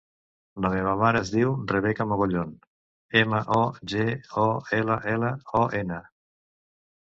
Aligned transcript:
La 0.65 0.69
meva 0.75 0.93
mare 1.01 1.19
es 1.25 1.31
diu 1.33 1.51
Rebeca 1.71 2.07
Mogollon: 2.11 2.55
ema, 3.21 3.43
o, 3.59 3.61
ge, 3.93 4.07
o, 4.45 4.47
ela, 4.79 4.97
ela, 5.13 5.31
o, 5.63 5.63
ena. 5.83 6.01